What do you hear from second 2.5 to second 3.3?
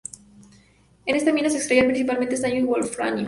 y wolframio.